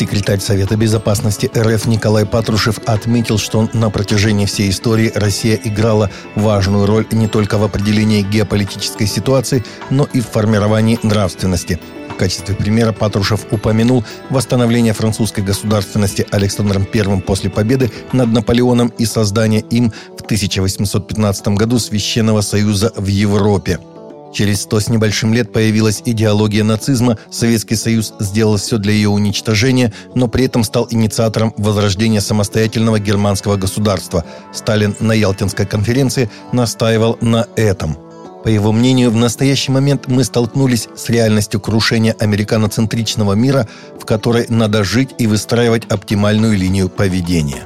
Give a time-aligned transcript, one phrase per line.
[0.00, 6.86] Секретарь Совета Безопасности РФ Николай Патрушев отметил, что на протяжении всей истории Россия играла важную
[6.86, 11.78] роль не только в определении геополитической ситуации, но и в формировании нравственности.
[12.08, 19.04] В качестве примера Патрушев упомянул восстановление французской государственности Александром I после победы над Наполеоном и
[19.04, 23.80] создание им в 1815 году Священного Союза в Европе–
[24.32, 29.92] Через сто с небольшим лет появилась идеология нацизма, Советский Союз сделал все для ее уничтожения,
[30.14, 34.24] но при этом стал инициатором возрождения самостоятельного германского государства.
[34.52, 37.96] Сталин на Ялтинской конференции настаивал на этом.
[38.44, 43.68] По его мнению, в настоящий момент мы столкнулись с реальностью крушения американоцентричного мира,
[44.00, 47.64] в которой надо жить и выстраивать оптимальную линию поведения.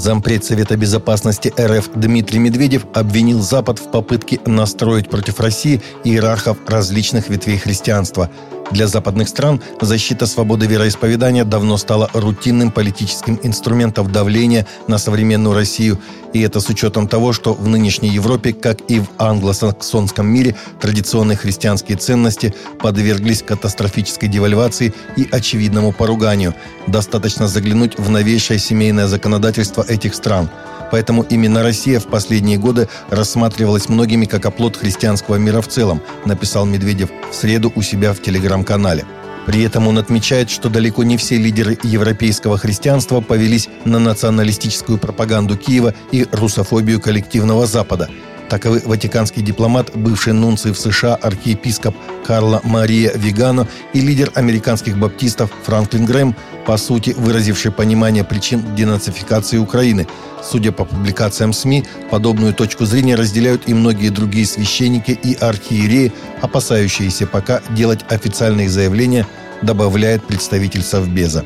[0.00, 7.28] Зампред Совета Безопасности РФ Дмитрий Медведев обвинил Запад в попытке настроить против России иерархов различных
[7.28, 8.30] ветвей христианства–
[8.70, 15.98] для западных стран защита свободы вероисповедания давно стала рутинным политическим инструментом давления на современную Россию,
[16.32, 21.36] и это с учетом того, что в нынешней Европе, как и в англосаксонском мире, традиционные
[21.36, 26.54] христианские ценности подверглись катастрофической девальвации и очевидному поруганию.
[26.86, 30.48] Достаточно заглянуть в новейшее семейное законодательство этих стран–
[30.90, 36.66] Поэтому именно Россия в последние годы рассматривалась многими как оплот христианского мира в целом, написал
[36.66, 39.04] Медведев в среду у себя в телеграм-канале.
[39.46, 45.56] При этом он отмечает, что далеко не все лидеры европейского христианства повелись на националистическую пропаганду
[45.56, 48.08] Киева и русофобию коллективного Запада–
[48.50, 51.94] Таковы ватиканский дипломат, бывший нунций в США архиепископ
[52.26, 56.34] Карла Мария Вигано и лидер американских баптистов Франклин Грэм,
[56.66, 60.08] по сути выразивший понимание причин денацификации Украины.
[60.42, 67.28] Судя по публикациям СМИ, подобную точку зрения разделяют и многие другие священники и архиереи, опасающиеся
[67.28, 69.28] пока делать официальные заявления,
[69.62, 71.44] добавляет представитель Совбеза.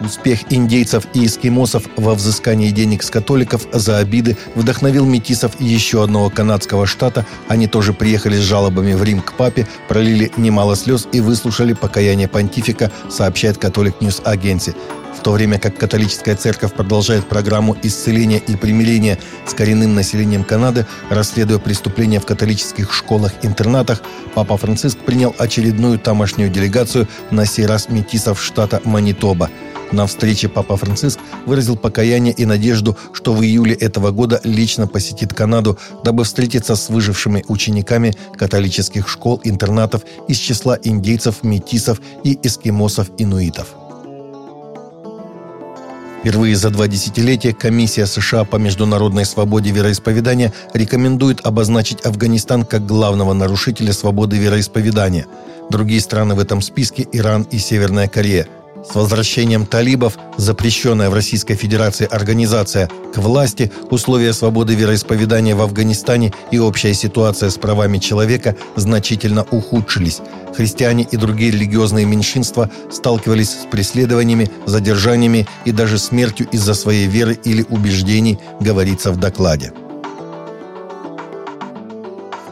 [0.00, 6.30] Успех индейцев и эскимосов во взыскании денег с католиков за обиды вдохновил метисов еще одного
[6.30, 7.24] канадского штата.
[7.48, 12.28] Они тоже приехали с жалобами в Рим к папе, пролили немало слез и выслушали покаяние
[12.28, 14.74] понтифика, сообщает Catholic News Agency.
[15.16, 20.86] В то время как католическая церковь продолжает программу исцеления и примирения с коренным населением Канады,
[21.08, 24.02] расследуя преступления в католических школах-интернатах,
[24.34, 29.50] Папа Франциск принял очередную тамошнюю делегацию на сей раз метисов штата Манитоба–
[29.92, 35.32] на встрече Папа Франциск выразил покаяние и надежду, что в июле этого года лично посетит
[35.32, 43.68] Канаду, дабы встретиться с выжившими учениками католических школ-интернатов из числа индейцев, метисов и эскимосов-инуитов.
[46.20, 53.34] Впервые за два десятилетия Комиссия США по международной свободе вероисповедания рекомендует обозначить Афганистан как главного
[53.34, 55.26] нарушителя свободы вероисповедания.
[55.68, 58.48] Другие страны в этом списке– Иран и Северная Корея–
[58.88, 66.32] с возвращением талибов, запрещенная в Российской Федерации организация, к власти, условия свободы вероисповедания в Афганистане
[66.50, 70.20] и общая ситуация с правами человека значительно ухудшились.
[70.54, 77.38] Христиане и другие религиозные меньшинства сталкивались с преследованиями, задержаниями и даже смертью из-за своей веры
[77.44, 79.72] или убеждений, говорится в докладе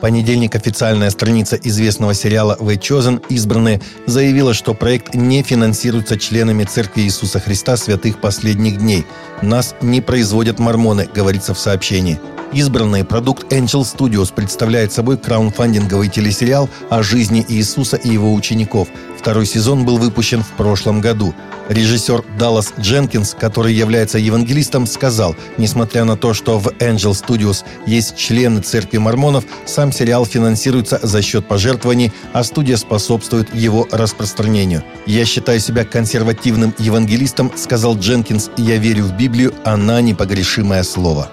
[0.02, 7.02] понедельник официальная страница известного сериала «The Chosen» «Избранные» заявила, что проект не финансируется членами Церкви
[7.02, 9.06] Иисуса Христа святых последних дней.
[9.42, 12.18] «Нас не производят мормоны», говорится в сообщении.
[12.52, 18.88] Избранный продукт Angel Studios представляет собой краунфандинговый телесериал о жизни Иисуса и его учеников.
[19.22, 21.32] Второй сезон был выпущен в прошлом году.
[21.68, 28.16] Режиссер Даллас Дженкинс, который является евангелистом, сказал, несмотря на то, что в Angel Studios есть
[28.16, 34.82] члены церкви мормонов, сам сериал финансируется за счет пожертвований, а студия способствует его распространению.
[35.06, 41.30] «Я считаю себя консервативным евангелистом»,— сказал Дженкинс,— «я верю в Библию, она непогрешимое слово».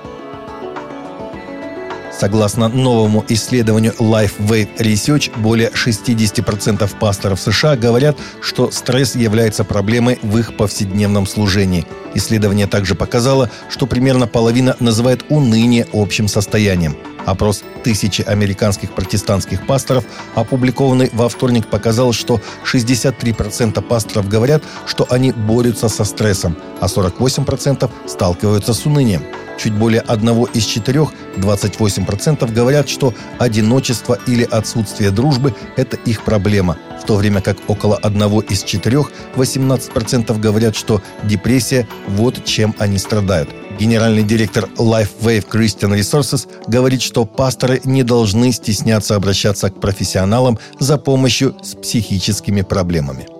[2.19, 10.37] Согласно новому исследованию LifeWeight Research, более 60% пасторов США говорят, что стресс является проблемой в
[10.37, 11.87] их повседневном служении.
[12.15, 16.97] Исследование также показало, что примерно половина называет уныние общим состоянием.
[17.25, 20.03] Опрос тысячи американских протестантских пасторов,
[20.35, 27.89] опубликованный во вторник, показал, что 63% пасторов говорят, что они борются со стрессом, а 48%
[28.07, 29.23] сталкиваются с унынием.
[29.61, 36.77] Чуть более одного из четырех, 28% говорят, что одиночество или отсутствие дружбы– это их проблема,
[37.01, 42.97] в то время как около одного из четырех, 18% говорят, что депрессия– вот чем они
[42.97, 43.49] страдают.
[43.77, 50.97] Генеральный директор LifeWave Christian Resources говорит, что пасторы не должны стесняться обращаться к профессионалам за
[50.97, 53.38] помощью с психическими проблемами.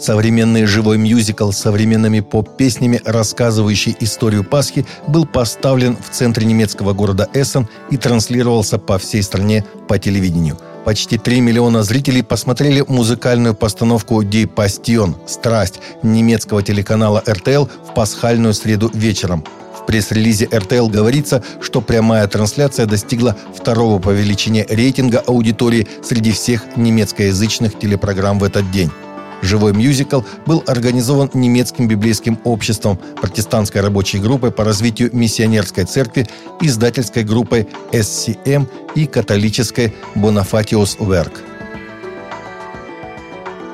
[0.00, 7.28] Современный живой мюзикл с современными поп-песнями, рассказывающий историю Пасхи, был поставлен в центре немецкого города
[7.34, 10.56] Эссен и транслировался по всей стране по телевидению.
[10.86, 18.54] Почти 3 миллиона зрителей посмотрели музыкальную постановку «Ди Пастион» «Страсть» немецкого телеканала РТЛ в пасхальную
[18.54, 19.44] среду вечером.
[19.78, 26.76] В пресс-релизе РТЛ говорится, что прямая трансляция достигла второго по величине рейтинга аудитории среди всех
[26.76, 28.90] немецкоязычных телепрограмм в этот день.
[29.42, 36.28] Живой мюзикл был организован немецким библейским обществом, протестантской рабочей группой по развитию миссионерской церкви,
[36.60, 41.32] издательской группой SCM и католической Bonafatius Werk.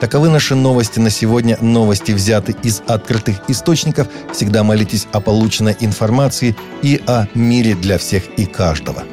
[0.00, 1.56] Таковы наши новости на сегодня.
[1.62, 4.08] Новости взяты из открытых источников.
[4.32, 9.04] Всегда молитесь о полученной информации и о мире для всех и каждого.